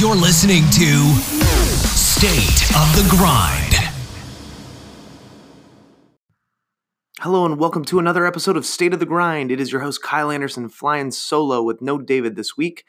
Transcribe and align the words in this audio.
You're 0.00 0.16
listening 0.16 0.62
to 0.70 1.14
State 1.90 2.62
of 2.74 2.96
the 2.96 3.06
Grind. 3.10 3.74
Hello 7.20 7.44
and 7.44 7.58
welcome 7.58 7.84
to 7.84 7.98
another 7.98 8.24
episode 8.24 8.56
of 8.56 8.64
State 8.64 8.94
of 8.94 8.98
the 8.98 9.04
Grind. 9.04 9.52
It 9.52 9.60
is 9.60 9.70
your 9.70 9.82
host 9.82 10.02
Kyle 10.02 10.30
Anderson 10.30 10.70
flying 10.70 11.10
solo 11.10 11.62
with 11.62 11.82
no 11.82 11.98
David 11.98 12.34
this 12.34 12.56
week. 12.56 12.86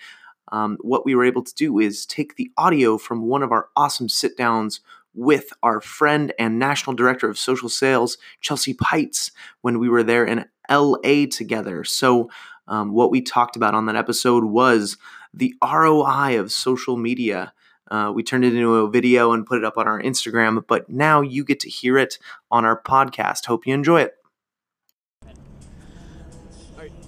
Um, 0.54 0.77
what 0.79 1.05
we 1.05 1.13
were 1.13 1.25
able 1.25 1.43
to 1.43 1.54
do 1.54 1.79
is 1.79 2.05
take 2.05 2.38
the 2.38 2.50
audio 2.55 2.97
from 2.97 3.28
one 3.28 3.43
of 3.43 3.52
our 3.52 3.68
awesome 3.75 4.07
sit 4.07 4.38
downs 4.38 4.80
with 5.14 5.52
our 5.62 5.82
friend 5.82 6.32
and 6.39 6.59
national 6.59 6.96
director 6.96 7.30
of 7.30 7.38
social 7.38 7.68
sales, 7.68 8.18
Chelsea 8.39 8.73
Peitz, 8.73 9.32
when 9.59 9.80
we 9.80 9.89
were 9.89 10.04
there 10.04 10.23
in 10.23 10.46
LA 10.70 11.25
together. 11.30 11.84
So, 11.84 12.30
um, 12.70 12.93
what 12.93 13.12
we 13.12 13.21
talked 13.21 13.57
about 13.57 13.75
on 13.75 13.88
that 13.88 13.98
episode 13.98 14.46
was 14.46 14.98
the 15.34 15.55
ROI 15.64 16.39
of 16.39 16.51
social 16.51 16.97
media. 16.97 17.54
Uh, 17.89 18.11
we 18.14 18.24
turned 18.24 18.46
it 18.46 18.54
into 18.54 18.75
a 18.75 18.89
video 18.89 19.33
and 19.33 19.46
put 19.46 19.57
it 19.57 19.65
up 19.65 19.78
on 19.78 19.88
our 19.88 20.01
Instagram, 20.01 20.64
but 20.68 20.89
now 20.89 21.21
you 21.21 21.43
get 21.43 21.60
to 21.60 21.69
hear 21.69 21.97
it 21.97 22.18
on 22.50 22.64
our 22.65 22.82
podcast. 22.82 23.46
Hope 23.46 23.68
you 23.68 23.74
enjoy 23.74 24.02
it. 24.02 24.14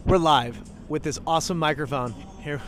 We're 0.05 0.17
live 0.17 0.57
with 0.89 1.03
this 1.03 1.19
awesome 1.25 1.57
microphone 1.57 2.13
here. 2.41 2.61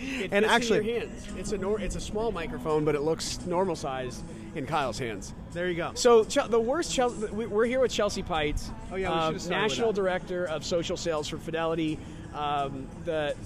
It 0.00 0.30
And 0.32 0.44
actually- 0.44 0.84
your 0.84 1.00
hands. 1.00 1.28
It's 1.36 1.52
a 1.52 1.58
nor- 1.58 1.80
it's 1.80 1.94
a 1.94 2.00
small 2.00 2.32
microphone, 2.32 2.84
but 2.84 2.96
it 2.96 3.02
looks 3.02 3.38
normal 3.46 3.76
sized 3.76 4.24
in 4.56 4.66
Kyle's 4.66 4.98
hands. 4.98 5.34
There 5.52 5.68
you 5.68 5.76
go. 5.76 5.92
So 5.94 6.24
Chel- 6.24 6.48
the 6.48 6.58
worst 6.58 6.92
Chelsea, 6.92 7.26
we're 7.28 7.66
here 7.66 7.78
with 7.78 7.92
Chelsea 7.92 8.24
Peitz, 8.24 8.70
Oh, 8.90 8.96
yeah, 8.96 9.12
uh, 9.12 9.26
should've 9.28 9.40
started 9.42 9.62
with 9.62 9.70
national 9.70 9.92
director 9.92 10.44
of 10.46 10.64
social 10.64 10.96
sales 10.96 11.28
for 11.28 11.38
Fidelity. 11.38 11.96
Um, 12.34 12.88
the 13.04 13.36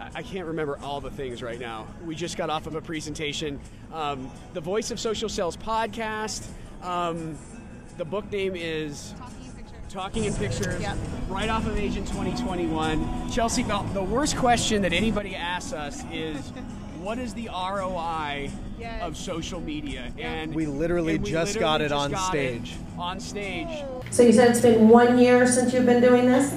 I- 0.00 0.10
I 0.16 0.22
can't 0.22 0.46
remember 0.46 0.78
all 0.82 1.00
the 1.00 1.10
things 1.10 1.42
right 1.42 1.58
now. 1.58 1.86
We 2.04 2.14
just 2.14 2.36
got 2.36 2.50
off 2.50 2.66
of 2.66 2.74
a 2.74 2.80
presentation. 2.80 3.60
Um, 3.92 4.30
the 4.52 4.60
Voice 4.60 4.90
of 4.90 4.98
Social 5.00 5.28
Sales 5.28 5.56
podcast. 5.56 6.44
Um, 6.82 7.36
the 7.96 8.04
book 8.04 8.30
name 8.30 8.54
is 8.56 9.14
Talking 9.88 10.24
in 10.24 10.34
Pictures, 10.34 10.80
Yep. 10.82 10.96
right 11.28 11.48
off 11.48 11.66
of 11.66 11.76
Agent 11.78 12.08
2021. 12.08 13.30
Chelsea, 13.30 13.62
the, 13.62 13.78
the 13.94 14.02
worst 14.02 14.36
question 14.36 14.82
that 14.82 14.92
anybody 14.92 15.36
asks 15.36 15.72
us 15.72 16.02
is, 16.12 16.36
what 17.00 17.18
is 17.18 17.32
the 17.34 17.48
ROI 17.48 18.50
Yes. 18.78 19.02
of 19.02 19.16
social 19.16 19.60
media? 19.60 20.12
And 20.18 20.52
We 20.52 20.66
literally 20.66 21.14
and 21.14 21.24
we 21.24 21.30
just 21.30 21.58
got 21.60 21.80
it 21.80 21.90
just 21.90 21.94
on 21.94 22.10
got 22.10 22.34
it 22.34 22.66
stage. 22.66 22.74
on 22.98 23.20
stage. 23.20 23.84
So 24.10 24.24
you 24.24 24.32
said 24.32 24.50
it's 24.50 24.60
been 24.60 24.88
one 24.88 25.18
year 25.18 25.46
since 25.46 25.72
you've 25.72 25.86
been 25.86 26.02
doing 26.02 26.26
this? 26.26 26.52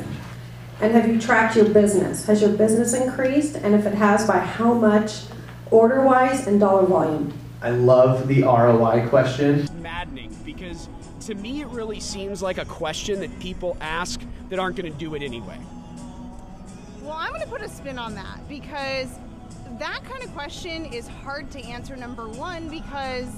And 0.79 0.93
have 0.93 1.07
you 1.07 1.19
tracked 1.19 1.55
your 1.55 1.69
business? 1.69 2.25
Has 2.25 2.41
your 2.41 2.51
business 2.51 2.93
increased? 2.93 3.55
And 3.55 3.73
if 3.73 3.87
it 3.87 3.95
has, 3.95 4.27
by 4.27 4.37
how 4.37 4.73
much, 4.73 5.23
order 5.71 6.03
wise 6.03 6.45
and 6.45 6.59
dollar 6.59 6.85
volume? 6.85 7.33
I 7.63 7.71
love 7.71 8.27
the 8.27 8.43
ROI 8.43 9.07
question. 9.09 9.67
maddening 9.81 10.35
because 10.45 10.87
to 11.21 11.33
me 11.33 11.61
it 11.61 11.67
really 11.67 11.99
seems 11.99 12.43
like 12.43 12.59
a 12.59 12.65
question 12.65 13.19
that 13.21 13.39
people 13.39 13.75
ask 13.81 14.21
that 14.49 14.59
aren't 14.59 14.75
going 14.75 14.91
to 14.91 14.97
do 14.99 15.15
it 15.15 15.23
anyway. 15.23 15.57
Well, 17.01 17.15
I'm 17.17 17.29
going 17.29 17.41
to 17.41 17.47
put 17.47 17.61
a 17.61 17.69
spin 17.69 17.97
on 17.97 18.13
that 18.13 18.47
because 18.47 19.09
that 19.79 20.03
kind 20.05 20.23
of 20.23 20.31
question 20.33 20.85
is 20.85 21.07
hard 21.07 21.49
to 21.51 21.59
answer. 21.61 21.95
Number 21.95 22.27
one, 22.27 22.69
because 22.69 23.33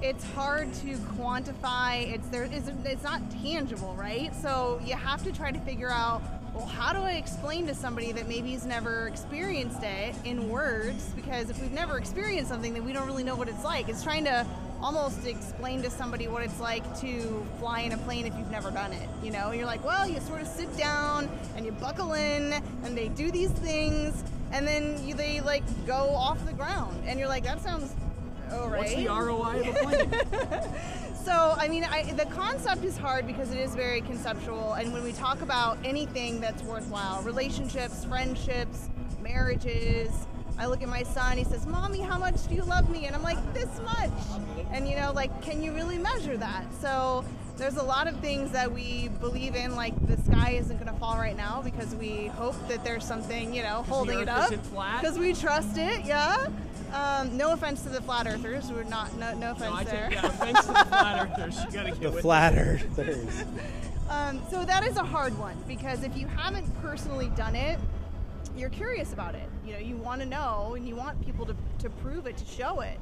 it's 0.00 0.24
hard 0.32 0.72
to 0.74 0.96
quantify. 1.18 2.12
It's 2.14 2.28
there. 2.28 2.44
It's, 2.44 2.70
it's 2.84 3.02
not 3.02 3.20
tangible, 3.42 3.94
right? 3.94 4.34
So 4.34 4.80
you 4.84 4.94
have 4.94 5.22
to 5.24 5.32
try 5.32 5.50
to 5.50 5.60
figure 5.60 5.90
out. 5.90 6.22
Well, 6.56 6.64
how 6.64 6.94
do 6.94 7.00
I 7.00 7.12
explain 7.12 7.66
to 7.66 7.74
somebody 7.74 8.12
that 8.12 8.26
maybe 8.28 8.52
has 8.52 8.64
never 8.64 9.08
experienced 9.08 9.82
it 9.82 10.14
in 10.24 10.48
words? 10.48 11.10
Because 11.14 11.50
if 11.50 11.60
we've 11.60 11.70
never 11.70 11.98
experienced 11.98 12.48
something, 12.48 12.72
then 12.72 12.82
we 12.82 12.94
don't 12.94 13.06
really 13.06 13.24
know 13.24 13.36
what 13.36 13.48
it's 13.48 13.62
like. 13.62 13.90
It's 13.90 14.02
trying 14.02 14.24
to 14.24 14.46
almost 14.80 15.26
explain 15.26 15.82
to 15.82 15.90
somebody 15.90 16.28
what 16.28 16.42
it's 16.42 16.58
like 16.58 16.82
to 17.00 17.46
fly 17.58 17.80
in 17.80 17.92
a 17.92 17.98
plane 17.98 18.24
if 18.24 18.34
you've 18.38 18.50
never 18.50 18.70
done 18.70 18.94
it. 18.94 19.06
You 19.22 19.32
know, 19.32 19.52
you're 19.52 19.66
like, 19.66 19.84
well, 19.84 20.08
you 20.08 20.18
sort 20.20 20.40
of 20.40 20.46
sit 20.46 20.74
down 20.78 21.28
and 21.56 21.66
you 21.66 21.72
buckle 21.72 22.14
in, 22.14 22.54
and 22.84 22.96
they 22.96 23.08
do 23.08 23.30
these 23.30 23.50
things, 23.50 24.24
and 24.50 24.66
then 24.66 25.06
you, 25.06 25.12
they 25.12 25.42
like 25.42 25.62
go 25.86 26.08
off 26.08 26.42
the 26.46 26.54
ground, 26.54 27.02
and 27.06 27.18
you're 27.18 27.28
like, 27.28 27.44
that 27.44 27.60
sounds. 27.62 27.94
Oh, 28.50 28.66
right. 28.68 28.78
What's 28.78 28.94
the 28.94 29.08
ROI 29.08 29.60
of 29.60 29.66
a 29.66 29.72
plane? 29.82 30.74
So, 31.26 31.56
I 31.58 31.66
mean, 31.66 31.82
I, 31.82 32.04
the 32.12 32.26
concept 32.26 32.84
is 32.84 32.96
hard 32.96 33.26
because 33.26 33.50
it 33.50 33.58
is 33.58 33.74
very 33.74 34.00
conceptual. 34.00 34.74
And 34.74 34.92
when 34.92 35.02
we 35.02 35.10
talk 35.10 35.42
about 35.42 35.76
anything 35.84 36.40
that's 36.40 36.62
worthwhile 36.62 37.20
relationships, 37.22 38.04
friendships, 38.04 38.88
marriages 39.20 40.12
I 40.56 40.66
look 40.66 40.82
at 40.82 40.88
my 40.88 41.02
son, 41.02 41.36
he 41.36 41.42
says, 41.42 41.66
Mommy, 41.66 42.00
how 42.00 42.16
much 42.16 42.46
do 42.46 42.54
you 42.54 42.62
love 42.62 42.88
me? 42.88 43.06
And 43.06 43.16
I'm 43.16 43.24
like, 43.24 43.38
This 43.52 43.68
much. 43.80 44.10
And, 44.70 44.88
you 44.88 44.94
know, 44.94 45.12
like, 45.12 45.42
can 45.42 45.60
you 45.60 45.72
really 45.72 45.98
measure 45.98 46.36
that? 46.36 46.64
So, 46.80 47.24
there's 47.56 47.76
a 47.76 47.82
lot 47.82 48.06
of 48.06 48.20
things 48.20 48.52
that 48.52 48.70
we 48.70 49.08
believe 49.20 49.56
in, 49.56 49.74
like 49.76 49.94
the 50.06 50.16
sky 50.36 50.50
isn't 50.52 50.76
going 50.78 50.92
to 50.92 50.98
fall 50.98 51.16
right 51.16 51.36
now 51.36 51.62
because 51.62 51.94
we 51.94 52.26
hope 52.28 52.56
that 52.68 52.84
there's 52.84 53.04
something, 53.04 53.54
you 53.54 53.62
know, 53.62 53.82
holding 53.88 54.20
it 54.20 54.28
earth 54.28 54.52
up. 54.76 55.00
Because 55.00 55.18
we 55.18 55.32
trust 55.32 55.76
it, 55.76 56.04
yeah. 56.04 56.46
Um, 56.92 57.36
no 57.36 57.52
offense 57.52 57.82
to 57.82 57.88
the 57.88 58.00
flat 58.00 58.26
earthers. 58.26 58.70
We're 58.70 58.84
not, 58.84 59.14
no, 59.16 59.34
no 59.36 59.52
offense 59.52 59.74
I 59.74 59.84
there. 59.84 60.08
take 60.08 60.22
yeah, 60.22 60.26
offense 60.26 60.60
to 60.60 60.66
the 60.68 60.84
flat 60.84 61.30
earthers. 61.38 61.64
You 61.64 61.70
gotta 61.72 61.90
get 61.90 62.00
The 62.00 62.10
with 62.10 62.22
flat 62.22 62.54
earthers. 62.56 63.44
Um, 64.08 64.40
so 64.50 64.64
that 64.64 64.84
is 64.84 64.96
a 64.96 65.02
hard 65.04 65.36
one 65.38 65.56
because 65.66 66.04
if 66.04 66.16
you 66.16 66.26
haven't 66.28 66.66
personally 66.80 67.28
done 67.36 67.56
it, 67.56 67.78
you're 68.56 68.70
curious 68.70 69.12
about 69.12 69.34
it. 69.34 69.48
You 69.66 69.72
know, 69.74 69.78
you 69.80 69.96
want 69.96 70.20
to 70.20 70.26
know 70.26 70.74
and 70.76 70.86
you 70.88 70.94
want 70.94 71.24
people 71.24 71.44
to, 71.46 71.56
to 71.80 71.90
prove 71.90 72.26
it, 72.26 72.36
to 72.36 72.44
show 72.44 72.80
it. 72.80 72.98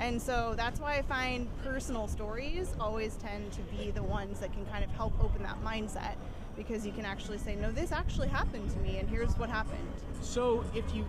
And 0.00 0.20
so 0.20 0.54
that's 0.56 0.80
why 0.80 0.96
I 0.96 1.02
find 1.02 1.48
personal 1.62 2.08
stories 2.08 2.72
always 2.80 3.16
tend 3.16 3.52
to 3.52 3.60
be 3.76 3.90
the 3.90 4.02
ones 4.02 4.40
that 4.40 4.52
can 4.52 4.64
kind 4.66 4.84
of 4.84 4.90
help 4.90 5.12
open 5.22 5.42
that 5.44 5.62
mindset 5.64 6.14
because 6.58 6.84
you 6.84 6.92
can 6.92 7.06
actually 7.06 7.38
say, 7.38 7.54
no, 7.56 7.70
this 7.70 7.92
actually 7.92 8.28
happened 8.28 8.68
to 8.70 8.78
me 8.80 8.98
and 8.98 9.08
here's 9.08 9.30
what 9.38 9.48
happened. 9.48 9.78
So 10.20 10.64
if 10.74 10.84
you 10.94 11.06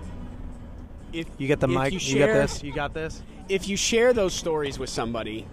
if 1.12 1.28
You 1.38 1.48
get 1.48 1.60
the 1.60 1.68
if 1.68 1.74
mic. 1.78 1.92
you, 1.92 1.96
You, 1.96 2.00
share, 2.00 2.28
get 2.28 2.34
this. 2.34 2.64
You 2.64 2.72
got 2.72 2.94
this. 2.94 3.22
If 3.50 3.68
you 3.68 3.76
share 3.76 4.14
those 4.14 4.34
stories 4.34 4.78
with 4.78 4.90
somebody 4.90 5.48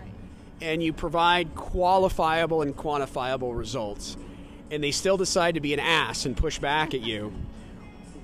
and 0.61 0.83
you 0.83 0.93
provide 0.93 1.55
qualifiable 1.55 2.63
and 2.63 2.77
quantifiable 2.77 3.57
results, 3.59 4.17
and 4.71 4.85
they 4.85 4.91
still 4.91 5.17
decide 5.17 5.55
to 5.55 5.61
be 5.61 5.73
an 5.73 5.81
ass 5.81 6.27
and 6.27 6.37
push 6.37 6.59
back 6.59 6.93
at 6.93 7.01
you, 7.01 7.33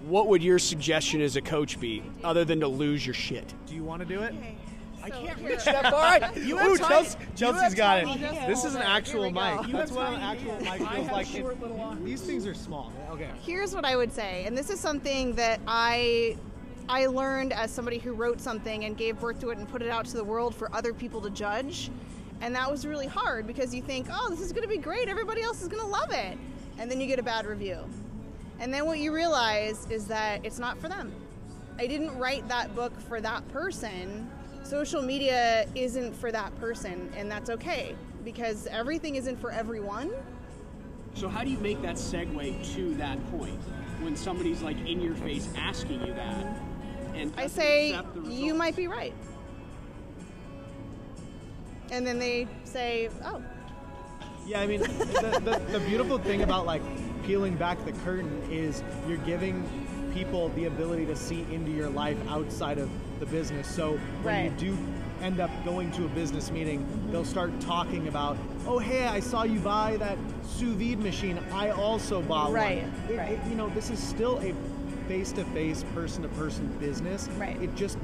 what 0.07 0.29
would 0.29 0.43
your 0.43 0.59
suggestion 0.59 1.23
as 1.23 1.37
a 1.37 1.41
coach 1.41 1.81
be, 1.81 2.03
other 2.23 2.45
than 2.45 2.61
to 2.61 2.69
lose 2.69 3.07
your 3.07 3.15
shit? 3.15 3.55
Do 3.67 3.75
you 3.75 3.85
want 3.85 4.03
to 4.03 4.07
do 4.07 4.21
it? 4.23 4.35
Okay. 4.35 4.57
I 5.03 5.11
can't 5.11 5.39
here- 5.39 5.51
reach 5.51 5.65
that 5.65 5.91
far. 5.91 6.31
You 6.41 6.57
have 6.57 6.71
Ooh, 6.71 6.77
time- 6.79 6.89
Chelsea, 6.89 7.19
you 7.21 7.27
Chelsea's 7.37 7.63
have 7.63 7.77
got 7.77 7.99
it. 7.99 8.05
tiny. 8.05 8.47
This 8.47 8.65
is 8.65 8.75
an 8.75 8.83
actual 8.83 9.31
mic. 9.31 9.67
You 9.67 9.73
That's 9.73 9.91
what 9.93 10.13
an 10.13 10.21
actual 10.21 10.55
hands. 10.65 10.81
mic 10.81 10.89
feels 10.91 11.11
like. 11.11 11.27
short 11.27 11.61
little. 11.61 11.97
These 12.05 12.23
things 12.23 12.47
are 12.47 12.55
small. 12.55 12.93
Okay. 13.11 13.29
here's 13.43 13.75
what 13.75 13.85
I 13.85 13.97
would 13.97 14.13
say, 14.13 14.45
and 14.47 14.57
this 14.57 14.71
is 14.71 14.81
something 14.81 15.35
that 15.35 15.61
I 15.67 16.37
I 16.89 17.07
learned 17.07 17.53
as 17.53 17.71
somebody 17.71 17.99
who 17.99 18.13
wrote 18.13 18.41
something 18.41 18.85
and 18.85 18.97
gave 18.97 19.21
birth 19.21 19.39
to 19.41 19.51
it 19.51 19.59
and 19.59 19.69
put 19.69 19.83
it 19.83 19.89
out 19.89 20.05
to 20.07 20.17
the 20.17 20.25
world 20.25 20.55
for 20.55 20.75
other 20.75 20.93
people 20.93 21.21
to 21.21 21.31
judge. 21.31 21.91
And 22.41 22.55
that 22.57 22.69
was 22.69 22.85
really 22.85 23.07
hard 23.07 23.47
because 23.47 23.73
you 23.73 23.81
think, 23.83 24.09
oh, 24.11 24.29
this 24.29 24.41
is 24.41 24.51
going 24.53 24.65
to 24.65 24.69
be 24.69 24.79
great. 24.79 25.09
Everybody 25.09 25.43
else 25.43 25.63
is 25.63 25.69
going 25.69 25.81
to 25.81 25.87
love 25.89 26.11
it. 26.11 26.37
And 26.79 26.91
then 26.91 27.01
you 27.01 27.07
get 27.07 27.21
a 27.21 27.23
bad 27.23 27.47
review. 27.47 27.79
And 28.59 28.75
then 28.75 28.85
what 28.85 28.99
you 28.99 29.13
realize 29.15 29.87
is 29.91 30.07
that 30.09 30.45
it's 30.45 30.59
not 30.59 30.77
for 30.79 30.89
them. 30.89 31.13
I 31.79 31.87
didn't 31.87 32.19
write 32.19 32.49
that 32.49 32.75
book 32.75 32.93
for 33.09 33.21
that 33.21 33.47
person. 33.53 34.29
Social 34.63 35.03
media 35.03 35.67
isn't 35.75 36.15
for 36.15 36.31
that 36.33 36.59
person, 36.59 37.13
and 37.17 37.31
that's 37.31 37.51
okay 37.51 37.97
because 38.25 38.67
everything 38.69 39.17
isn't 39.17 39.41
for 39.41 39.51
everyone. 39.51 40.13
So 41.15 41.29
how 41.29 41.45
do 41.45 41.51
you 41.51 41.59
make 41.59 41.83
that 41.83 41.97
segue 41.97 42.75
to 42.75 42.95
that 42.95 43.19
point 43.31 43.61
when 44.01 44.17
somebody's 44.17 44.63
like 44.63 44.79
in 44.87 45.01
your 45.01 45.15
face 45.15 45.49
asking 45.57 46.07
you 46.07 46.15
that? 46.15 46.47
And 47.15 47.33
I 47.37 47.47
say, 47.49 48.01
you 48.25 48.55
might 48.55 48.77
be 48.77 48.87
right. 48.89 49.13
And 51.91 52.07
then 52.07 52.19
they 52.19 52.49
say, 52.65 53.11
oh, 53.25 53.43
Yeah, 54.47 54.61
I 54.61 54.67
mean, 54.67 54.81
the, 54.81 55.41
the, 55.69 55.79
the 55.79 55.85
beautiful 55.87 56.19
thing 56.19 56.43
about 56.43 56.65
like 56.65 56.83
peeling 57.25 57.55
back 57.57 57.85
the 57.85 57.93
curtain 57.93 58.43
is 58.51 58.83
you're 59.07 59.19
giving 59.19 59.63
people 60.13 60.49
the 60.51 60.67
ability 60.67 61.07
to 61.07 61.17
see 61.17 61.47
into 61.51 61.71
your 61.71 61.89
life 61.89 62.17
outside 62.29 62.79
of 62.79 62.89
the 63.21 63.27
business. 63.27 63.67
So 63.69 63.93
when 64.23 64.25
Right. 64.51 64.61
you 64.61 64.73
do 64.73 64.79
end 65.23 65.41
up 65.41 65.51
going 65.65 65.91
to 65.93 66.05
a 66.05 66.09
business 66.09 66.51
meeting, 66.51 66.85
they'll 67.11 67.25
start 67.25 67.51
talking 67.61 68.09
about, 68.09 68.37
oh, 68.67 68.79
hey, 68.79 69.07
I 69.07 69.21
saw 69.21 69.45
you 69.45 69.61
buy 69.61 69.97
that 69.99 70.19
sous 70.45 70.75
vide 70.75 70.99
machine. 70.99 71.39
I 71.53 71.71
also 71.71 72.21
bought 72.23 72.53
Right, 72.53 72.83
one. 72.83 72.93
It- 73.11 73.19
right. 73.19 73.31
it- 73.33 73.41
you 73.49 73.55
know, 73.55 73.69
this 73.71 73.91
is 73.91 73.99
still 74.01 74.39
a 74.41 74.53
face-to-face, 75.09 75.85
person-to-person 75.95 76.67
business. 76.81 77.29
Right. 77.39 77.61
It 77.63 77.75
just 77.77 77.99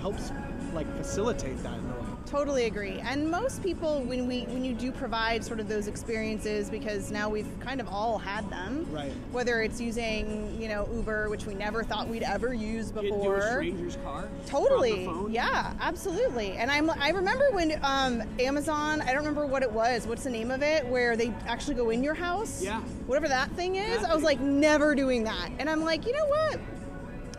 helps 0.00 0.32
like 0.74 0.86
facilitate 0.96 1.62
that 1.62 1.72
in 1.74 1.80
a 1.80 1.87
way. 1.87 1.87
Totally 2.28 2.66
agree. 2.66 3.00
And 3.00 3.30
most 3.30 3.62
people, 3.62 4.02
when 4.02 4.26
we 4.26 4.42
when 4.42 4.62
you 4.62 4.74
do 4.74 4.92
provide 4.92 5.42
sort 5.42 5.60
of 5.60 5.68
those 5.68 5.86
experiences, 5.86 6.68
because 6.68 7.10
now 7.10 7.30
we've 7.30 7.48
kind 7.60 7.80
of 7.80 7.88
all 7.88 8.18
had 8.18 8.48
them. 8.50 8.86
Right. 8.90 9.12
Whether 9.32 9.62
it's 9.62 9.80
using 9.80 10.54
you 10.60 10.68
know 10.68 10.86
Uber, 10.92 11.30
which 11.30 11.46
we 11.46 11.54
never 11.54 11.82
thought 11.82 12.06
we'd 12.06 12.22
ever 12.22 12.52
use 12.52 12.92
before. 12.92 13.38
a 13.38 13.52
stranger's 13.52 13.96
car. 14.04 14.28
Totally. 14.46 15.08
Yeah, 15.30 15.72
absolutely. 15.80 16.52
And 16.52 16.70
I'm 16.70 16.90
I 16.90 17.10
remember 17.10 17.50
when 17.52 17.80
um, 17.82 18.22
Amazon, 18.38 19.00
I 19.00 19.06
don't 19.06 19.18
remember 19.18 19.46
what 19.46 19.62
it 19.62 19.72
was. 19.72 20.06
What's 20.06 20.24
the 20.24 20.30
name 20.30 20.50
of 20.50 20.62
it? 20.62 20.86
Where 20.86 21.16
they 21.16 21.32
actually 21.46 21.76
go 21.76 21.88
in 21.90 22.04
your 22.04 22.14
house? 22.14 22.62
Yeah. 22.62 22.80
Whatever 23.06 23.28
that 23.28 23.50
thing 23.52 23.76
is. 23.76 24.02
That 24.02 24.10
I 24.10 24.14
was 24.14 24.22
thing. 24.22 24.38
like 24.38 24.40
never 24.40 24.94
doing 24.94 25.24
that. 25.24 25.50
And 25.58 25.70
I'm 25.70 25.82
like, 25.82 26.06
you 26.06 26.12
know 26.12 26.26
what? 26.26 26.60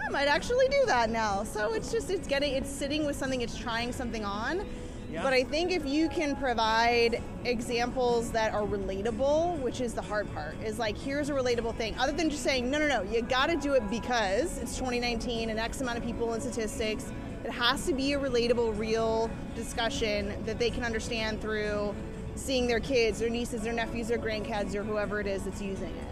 I 0.10 0.12
might 0.12 0.28
actually 0.28 0.68
do 0.70 0.86
that 0.88 1.12
now. 1.12 1.44
So 1.44 1.74
it's 1.74 1.92
just 1.92 2.10
it's 2.10 2.28
getting 2.28 2.56
it's 2.56 2.70
sitting 2.70 3.06
with 3.06 3.16
something, 3.16 3.42
it's 3.42 3.56
trying 3.56 3.92
something 3.92 4.26
on. 4.26 4.66
Yeah. 5.12 5.22
But 5.22 5.34
I 5.34 5.44
think 5.44 5.72
if 5.72 5.86
you 5.86 6.10
can 6.10 6.36
provide 6.36 7.22
examples 7.46 8.32
that 8.32 8.52
are 8.52 8.66
relatable, 8.66 9.60
which 9.60 9.82
is 9.82 9.94
the 9.94 10.02
hard 10.02 10.32
part, 10.34 10.56
is 10.64 10.80
like 10.80 10.98
here's 10.98 11.30
a 11.30 11.34
relatable 11.34 11.76
thing. 11.76 11.96
Other 12.00 12.12
than 12.12 12.32
just 12.32 12.42
saying, 12.42 12.72
no, 12.72 12.80
no, 12.80 12.88
no, 12.88 13.04
you 13.04 13.22
got 13.22 13.52
to 13.52 13.56
do 13.56 13.74
it 13.74 13.88
because 13.92 14.58
it's 14.58 14.76
2019 14.78 15.52
and 15.52 15.60
X 15.60 15.80
amount 15.82 16.00
of 16.00 16.04
people 16.04 16.34
in 16.34 16.42
statistics. 16.42 17.12
It 17.44 17.52
has 17.52 17.86
to 17.86 17.94
be 17.94 18.14
a 18.14 18.20
relatable, 18.20 18.80
real 18.80 19.30
discussion 19.56 20.34
that 20.46 20.58
they 20.58 20.72
can 20.72 20.84
understand 20.84 21.40
through 21.40 21.94
seeing 22.34 22.66
their 22.66 22.80
kids, 22.80 23.20
their 23.20 23.30
nieces, 23.30 23.62
their 23.62 23.74
nephews, 23.74 24.08
their 24.08 24.18
grandkids, 24.18 24.74
or 24.74 24.84
whoever 24.84 25.20
it 25.20 25.28
is 25.28 25.44
that's 25.44 25.62
using 25.62 25.90
it. 25.90 26.09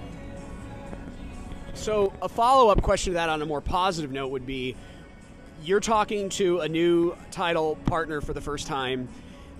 So, 1.77 2.11
a 2.23 2.27
follow 2.27 2.69
up 2.69 2.81
question 2.81 3.13
to 3.13 3.15
that 3.15 3.29
on 3.29 3.41
a 3.41 3.45
more 3.45 3.61
positive 3.61 4.11
note 4.11 4.29
would 4.29 4.47
be 4.47 4.75
you're 5.63 5.79
talking 5.79 6.27
to 6.29 6.59
a 6.59 6.67
new 6.67 7.15
title 7.31 7.77
partner 7.85 8.19
for 8.19 8.33
the 8.33 8.41
first 8.41 8.67
time. 8.67 9.07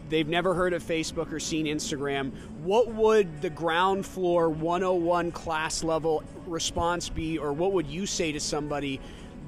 They've 0.10 0.28
never 0.28 0.54
heard 0.54 0.74
of 0.74 0.84
Facebook 0.84 1.31
or 1.31 1.40
seen 1.40 1.68
Instagram. 1.68 2.31
What 2.64 2.88
would 2.94 3.42
the 3.42 3.52
ground 3.52 4.06
floor 4.06 4.50
101 4.50 5.31
class 5.31 5.84
level 5.84 6.24
response 6.48 7.08
be, 7.08 7.38
or 7.38 7.54
what 7.54 7.72
would 7.74 7.88
you 7.88 8.06
say 8.06 8.31
to 8.31 8.40
somebody 8.40 9.00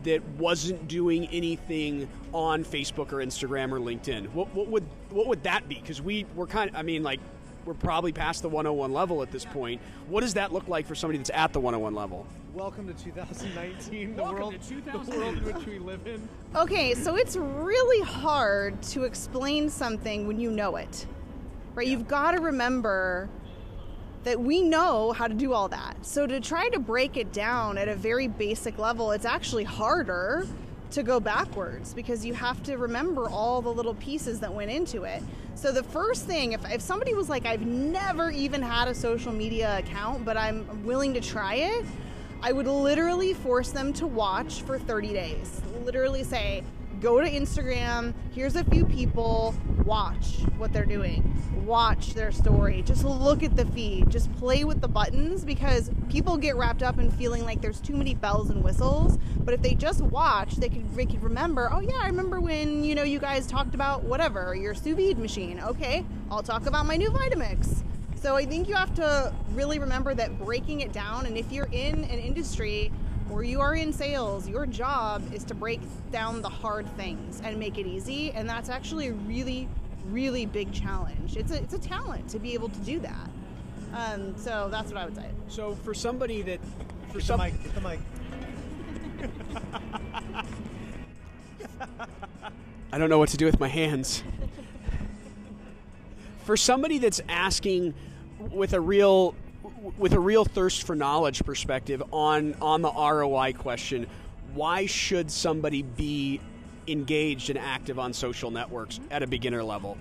that 0.04 0.26
wasn't 0.38 0.88
doing 0.88 1.28
anything 1.28 2.08
on 2.34 2.64
Facebook 2.64 3.12
or 3.12 3.18
Instagram 3.18 3.72
or 3.72 3.80
LinkedIn? 3.80 4.32
What, 4.32 4.54
what 4.54 4.68
would 4.68 4.86
what 5.10 5.28
would 5.28 5.44
that 5.44 5.68
be? 5.68 5.76
Because 5.76 6.02
we 6.02 6.26
we're 6.36 6.48
kind 6.48 6.70
of, 6.70 6.76
I 6.76 6.84
mean, 6.84 7.04
like 7.04 7.20
we're 7.66 7.74
probably 7.74 8.12
past 8.12 8.42
the 8.42 8.50
101 8.50 8.94
level 8.94 9.22
at 9.22 9.32
this 9.32 9.46
point. 9.46 9.82
What 10.08 10.22
does 10.22 10.36
that 10.36 10.54
look 10.54 10.68
like 10.68 10.88
for 10.88 10.96
somebody 10.96 11.18
that's 11.18 11.32
at 11.32 11.52
the 11.52 11.60
101 11.60 11.94
level? 11.94 12.26
Welcome 12.60 12.94
to 12.94 13.04
2019, 13.06 14.18
the 14.18 14.22
Welcome 14.22 14.38
world, 14.38 14.62
to 14.64 14.82
the 14.82 15.18
world 15.18 15.38
in 15.38 15.46
which 15.46 15.66
we 15.66 15.80
live 15.80 16.06
in. 16.06 16.28
Okay, 16.54 16.94
so 16.94 17.16
it's 17.16 17.38
really 17.38 18.06
hard 18.06 18.82
to 18.82 19.06
explain 19.06 19.70
something 19.70 20.28
when 20.28 20.42
you 20.42 20.52
know 20.52 20.76
it. 20.76 21.06
Right? 21.74 21.88
You've 21.88 22.10
got 22.10 22.32
to 22.32 22.42
remember 22.42 23.30
that 24.26 24.42
we 24.42 24.62
know 24.62 25.14
how 25.14 25.28
to 25.28 25.34
do 25.34 25.54
all 25.54 25.70
that. 25.70 26.06
So 26.06 26.28
to 26.28 26.42
try 26.42 26.68
to 26.68 26.80
break 26.80 27.16
it 27.16 27.32
down 27.32 27.78
at 27.78 27.88
a 27.88 27.96
very 27.96 28.28
basic 28.28 28.78
level, 28.78 29.14
it's 29.14 29.24
actually 29.24 29.64
harder 29.64 30.46
to 30.92 31.02
go 31.02 31.22
backwards 31.22 31.94
because 31.94 32.26
you 32.26 32.34
have 32.34 32.62
to 32.64 32.76
remember 32.76 33.30
all 33.30 33.62
the 33.62 33.72
little 33.72 33.94
pieces 33.96 34.42
that 34.42 34.54
went 34.54 34.70
into 34.70 35.04
it. 35.04 35.24
So 35.56 35.72
the 35.72 35.84
first 35.84 36.26
thing, 36.26 36.52
if, 36.52 36.70
if 36.70 36.82
somebody 36.82 37.14
was 37.14 37.30
like, 37.30 37.46
I've 37.46 37.66
never 37.66 38.32
even 38.32 38.62
had 38.62 38.90
a 38.90 38.94
social 38.94 39.32
media 39.32 39.78
account, 39.78 40.26
but 40.26 40.36
I'm 40.36 40.84
willing 40.84 41.14
to 41.14 41.22
try 41.22 41.56
it, 41.56 41.86
I 42.42 42.54
would 42.54 42.68
literally 42.68 43.34
force 43.34 43.72
them 43.72 43.92
to 43.94 44.08
watch 44.08 44.62
for 44.62 44.80
30 44.80 45.12
days. 45.12 45.62
Literally 45.84 46.24
say, 46.24 46.64
go 47.02 47.20
to 47.20 47.30
Instagram, 47.30 48.14
here's 48.34 48.56
a 48.56 48.64
few 48.64 48.86
people, 48.86 49.54
watch 49.84 50.38
what 50.58 50.72
they're 50.72 50.86
doing, 50.86 51.36
watch 51.66 52.14
their 52.14 52.32
story, 52.32 52.82
just 52.82 53.04
look 53.04 53.44
at 53.44 53.58
the 53.58 53.66
feed, 53.66 54.10
just 54.10 54.32
play 54.34 54.64
with 54.64 54.80
the 54.80 54.88
buttons 54.88 55.44
because 55.44 55.92
people 56.10 56.38
get 56.38 56.56
wrapped 56.56 56.82
up 56.82 56.98
in 56.98 57.12
feeling 57.12 57.44
like 57.44 57.62
there's 57.62 57.82
too 57.82 57.96
many 57.96 58.14
bells 58.14 58.50
and 58.50 58.64
whistles. 58.64 59.18
But 59.38 59.54
if 59.54 59.62
they 59.62 59.74
just 59.74 60.02
watch, 60.02 60.56
they 60.56 60.70
could, 60.70 60.90
they 60.96 61.06
could 61.06 61.22
remember, 61.22 61.70
oh 61.74 61.82
yeah, 61.82 62.00
I 62.02 62.08
remember 62.08 62.40
when, 62.40 62.86
you 62.86 62.96
know, 62.96 63.04
you 63.04 63.20
guys 63.20 63.48
talked 63.48 63.76
about 63.76 64.04
whatever, 64.04 64.56
your 64.56 64.74
sous 64.74 64.96
vide 64.96 65.18
machine. 65.18 65.60
Okay, 65.60 66.06
I'll 66.32 66.44
talk 66.44 66.68
about 66.68 66.86
my 66.86 66.96
new 66.96 67.10
Vitamix. 67.10 67.84
So 68.22 68.36
I 68.36 68.46
think 68.46 68.68
you 68.68 68.76
have 68.76 68.94
to 68.96 69.34
really 69.54 69.80
remember 69.80 70.14
that 70.14 70.38
breaking 70.38 70.82
it 70.82 70.92
down, 70.92 71.26
and 71.26 71.38
if 71.38 71.54
you're 71.54 71.70
in 71.72 72.04
an 72.04 72.20
industry 72.20 72.92
or 73.32 73.44
you 73.44 73.62
are 73.62 73.76
in 73.76 73.94
sales, 73.94 74.46
your 74.50 74.66
job 74.66 75.24
is 75.34 75.46
to 75.46 75.56
break 75.56 75.80
down 76.12 76.42
the 76.42 76.50
hard 76.50 76.86
things 76.98 77.40
and 77.46 77.58
make 77.58 77.78
it 77.78 77.88
easy, 77.88 78.32
and 78.32 78.50
that's 78.50 78.68
actually 78.68 79.08
a 79.08 79.14
really, 79.14 79.70
really 80.08 80.46
big 80.46 80.74
challenge. 80.74 81.38
It's 81.38 81.54
a 81.54 81.64
it's 81.64 81.74
a 81.74 81.80
talent 81.80 82.28
to 82.32 82.40
be 82.40 82.54
able 82.54 82.68
to 82.68 82.80
do 82.80 83.00
that. 83.00 83.30
Um, 83.94 84.36
so 84.38 84.68
that's 84.70 84.92
what 84.92 84.98
I 84.98 85.06
would 85.06 85.16
say. 85.16 85.30
So 85.48 85.76
for 85.76 85.94
somebody 85.94 86.42
that 86.42 86.60
for 87.14 87.22
some 87.22 87.40
mic, 87.40 87.54
get 87.64 87.74
the 87.74 87.82
mic. 87.82 88.00
I 92.92 92.98
don't 92.98 93.10
know 93.10 93.20
what 93.20 93.30
to 93.30 93.38
do 93.38 93.46
with 93.46 93.62
my 93.62 93.70
hands. 93.70 94.24
For 96.50 96.58
somebody 96.58 96.98
that's 96.98 97.22
asking 97.30 97.94
with 98.40 98.74
a 98.74 98.82
real 98.82 99.36
with 100.00 100.14
a 100.14 100.20
real 100.20 100.46
thirst 100.46 100.82
for 100.82 100.96
knowledge 100.96 101.44
perspective 101.46 102.02
on 102.12 102.56
on 102.60 102.82
the 102.82 102.92
ROI 102.92 103.54
question, 103.54 104.08
why 104.56 104.88
should 104.88 105.30
somebody 105.30 105.84
be 105.84 106.42
engaged 106.88 107.52
and 107.52 107.60
active 107.60 108.00
on 108.00 108.14
social 108.14 108.50
networks 108.50 109.00
at 109.12 109.22
a 109.22 109.28
beginner 109.28 109.64
level? 109.64 109.96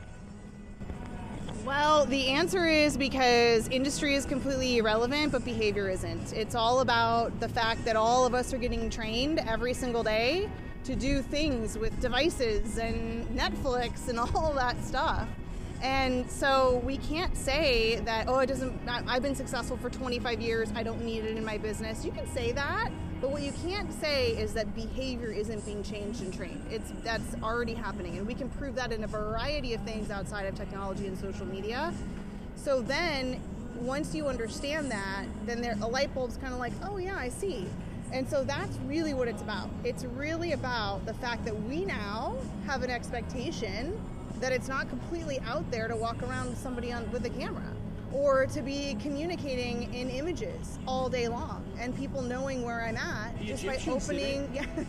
Well, 1.67 2.07
the 2.07 2.29
answer 2.29 2.65
is 2.67 2.97
because 2.97 3.69
industry 3.69 4.15
is 4.15 4.25
completely 4.25 4.79
irrelevant, 4.79 5.33
but 5.33 5.45
behavior 5.45 5.91
isn't. 5.91 6.33
It's 6.33 6.55
all 6.55 6.81
about 6.81 7.41
the 7.41 7.49
fact 7.51 7.85
that 7.85 7.95
all 7.95 8.25
of 8.25 8.33
us 8.33 8.55
are 8.55 8.59
getting 8.59 8.89
trained 8.89 9.39
every 9.41 9.75
single 9.75 10.03
day 10.03 10.49
to 10.85 10.97
do 10.97 11.21
things 11.21 11.77
with 11.77 12.01
devices 12.01 12.79
and 12.79 13.27
Netflix 13.37 14.09
and 14.09 14.19
all 14.35 14.55
that 14.55 14.83
stuff. 14.83 15.29
And 15.83 16.29
so 16.29 16.83
we 16.85 16.97
can't 16.97 17.37
say 17.37 17.97
that, 18.01 18.27
oh, 18.29 18.41
it 18.41 18.47
doesn't, 18.47 18.81
I've 18.89 19.23
been 19.23 19.37
successful 19.37 19.77
for 19.77 19.91
25 19.91 20.41
years, 20.41 20.71
I 20.75 20.83
don't 20.83 21.05
need 21.05 21.25
it 21.25 21.37
in 21.37 21.45
my 21.45 21.57
business. 21.57 22.05
You 22.05 22.11
can 22.11 22.27
say 22.33 22.51
that, 22.53 22.91
but 23.21 23.31
what 23.31 23.43
you 23.43 23.53
can't 23.65 23.93
say 23.93 24.31
is 24.31 24.53
that 24.55 24.75
behavior 24.75 25.31
isn't 25.31 25.65
being 25.65 25.83
changed 25.83 26.23
and 26.23 26.35
trained. 26.35 26.65
It's 26.71 26.93
that's 27.03 27.37
already 27.43 27.75
happening, 27.75 28.19
and 28.19 28.27
we 28.27 28.35
can 28.35 28.49
prove 28.49 28.75
that 28.77 28.93
in 28.93 29.05
a 29.05 29.07
variety 29.07 29.75
of 29.75 29.81
things 29.83 30.11
outside 30.11 30.47
of 30.47 30.55
technology 30.57 31.07
and 31.07 31.19
social 31.19 31.47
media. 31.47 31.93
So 32.57 32.81
then, 32.81 33.41
once 33.81 34.15
you 34.15 34.27
understand 34.27 34.91
that, 34.91 35.25
then 35.47 35.61
there 35.61 35.77
a 35.83 35.87
light 35.87 36.13
bulb's 36.15 36.37
kind 36.37 36.53
of 36.53 36.59
like, 36.59 36.73
oh 36.85 36.97
yeah, 36.97 37.17
I 37.17 37.29
see. 37.29 37.67
And 38.13 38.29
so 38.29 38.43
that's 38.43 38.77
really 38.87 39.15
what 39.15 39.29
it's 39.29 39.43
about. 39.43 39.69
It's 39.85 40.05
really 40.05 40.53
about 40.53 41.05
the 41.05 41.15
fact 41.15 41.45
that 41.45 41.61
we 41.65 41.85
now 41.85 42.37
have 42.67 42.83
an 42.83 42.91
expectation 42.91 44.01
that 44.41 44.53
it's 44.53 44.69
not 44.69 44.89
completely 44.89 45.41
out 45.41 45.69
there 45.71 45.89
to 45.89 45.97
walk 45.97 46.23
around 46.23 46.49
with 46.51 46.59
somebody 46.59 46.93
on 46.93 47.11
with 47.11 47.25
a 47.27 47.31
camera 47.31 47.73
or 48.13 48.47
to 48.47 48.63
be 48.63 48.97
communicating 49.01 49.93
in 49.93 50.09
images 50.11 50.79
all 50.87 51.09
day 51.09 51.29
long 51.29 51.65
and 51.79 51.95
people 51.97 52.23
knowing 52.23 52.65
where 52.65 52.83
I'm 52.83 52.97
at 52.97 53.39
The 53.39 53.45
just 53.47 53.67
by 53.67 53.75
Egyptians 53.75 54.09
did 54.09 54.17
it. 54.17 54.23
opening 54.23 54.51
yeah, 54.55 54.85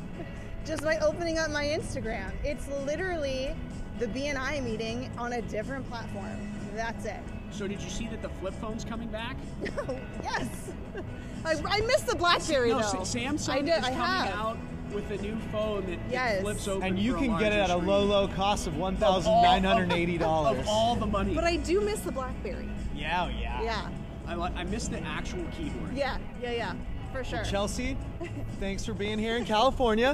just 0.65 0.83
by 0.83 0.97
opening 0.99 1.37
up 1.37 1.51
my 1.51 1.65
Instagram. 1.65 2.31
It's 2.43 2.67
literally 2.85 3.55
the 3.97 4.07
BNI 4.07 4.63
meeting 4.63 5.09
on 5.17 5.33
a 5.33 5.41
different 5.41 5.87
platform. 5.89 6.55
That's 6.75 7.05
it. 7.05 7.19
So 7.51 7.67
did 7.67 7.81
you 7.81 7.89
see 7.89 8.07
that 8.07 8.21
the 8.21 8.29
flip 8.29 8.53
phone's 8.61 8.85
coming 8.85 9.09
back? 9.09 9.35
yes. 10.23 10.47
I, 11.45 11.55
I 11.65 11.81
missed 11.81 12.07
the 12.07 12.15
BlackBerry 12.15 12.69
no, 12.69 12.77
though. 12.79 13.03
Sa- 13.03 13.17
Samsung 13.17 13.49
I 13.49 13.61
did. 13.61 13.69
is 13.79 13.83
I 13.85 13.89
coming 13.91 13.97
have. 13.97 14.35
out 14.35 14.57
with 14.93 15.09
a 15.11 15.17
new 15.21 15.35
phone 15.51 15.85
that, 15.85 15.97
that 16.05 16.11
Yes. 16.11 16.41
flips 16.41 16.67
open 16.67 16.87
And 16.87 16.99
you 16.99 17.13
for 17.13 17.17
a 17.17 17.21
can 17.27 17.39
get 17.39 17.53
it 17.53 17.57
at 17.57 17.69
larger 17.69 17.85
a 17.85 17.87
low, 17.87 18.03
low 18.05 18.27
cost 18.29 18.67
of 18.67 18.77
one 18.77 18.93
Of 18.95 18.99
thousand 18.99 19.31
all- 19.31 19.43
nine 19.43 19.63
hundred 19.63 19.93
eighty 19.93 20.15
Of 20.15 20.21
dollars. 20.21 20.65
all 20.67 20.95
the 20.95 21.05
money. 21.05 21.33
But 21.35 21.43
I 21.43 21.57
do 21.57 21.81
miss 21.81 21.99
the 22.01 22.11
BlackBerry. 22.11 22.69
Yeah, 22.95 23.25
oh, 23.25 23.29
yeah. 23.39 23.61
Yeah. 23.63 23.89
I, 24.27 24.35
li- 24.35 24.51
I 24.55 24.63
missed 24.65 24.91
the 24.91 25.01
actual 25.01 25.43
keyboard. 25.57 25.93
Yeah. 25.95 26.17
Yeah. 26.41 26.51
Yeah. 26.51 26.73
For 27.11 27.23
sure. 27.23 27.43
Chelsea, 27.43 27.97
thanks 28.59 28.85
for 28.85 28.93
being 28.93 29.17
here 29.17 29.35
in 29.37 29.45
California. 29.45 30.13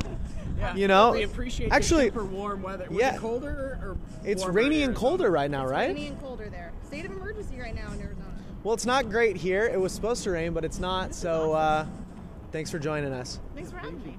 Yeah. 0.57 0.75
You 0.75 0.87
know, 0.87 1.11
we 1.11 1.23
appreciate 1.23 1.71
actually- 1.71 2.09
the 2.09 2.15
super 2.19 2.25
warm 2.25 2.61
weather. 2.61 2.87
Was 2.89 2.97
yeah. 2.97 3.15
it 3.15 3.19
colder 3.19 3.49
or, 3.83 3.89
or 3.89 3.97
It's 4.23 4.45
rainy 4.45 4.83
and 4.83 4.95
colder 4.95 5.29
right 5.29 5.51
now, 5.51 5.63
It's 5.63 5.71
right? 5.71 5.87
rainy 5.87 6.07
and 6.07 6.21
colder 6.21 6.49
there. 6.49 6.71
State 6.85 7.05
of 7.05 7.11
emergency 7.11 7.59
right 7.59 7.75
now 7.75 7.91
in 7.91 7.99
Arizona. 7.99 8.21
Well, 8.63 8.73
it's 8.73 8.85
not 8.85 9.09
great 9.09 9.35
here. 9.35 9.65
It 9.65 9.79
was 9.79 9.91
supposed 9.91 10.23
to 10.23 10.31
rain, 10.31 10.53
but 10.53 10.63
it's 10.63 10.79
not. 10.79 11.13
So, 11.13 11.51
uh, 11.53 11.85
thanks 12.53 12.71
for 12.71 12.79
joining 12.79 13.11
us. 13.11 13.39
Thanks 13.53 13.69
for 13.71 13.77
having 13.77 14.01
me. 14.05 14.17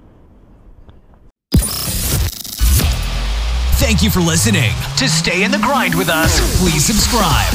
Thank 3.87 4.03
you 4.03 4.09
for 4.09 4.19
listening. 4.19 4.73
To 4.97 5.07
stay 5.07 5.45
in 5.45 5.51
the 5.51 5.59
grind 5.59 5.95
with 5.95 6.09
us, 6.09 6.41
please 6.59 6.85
subscribe. 6.85 7.53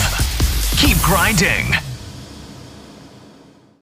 Keep 0.78 0.96
grinding. 1.02 1.81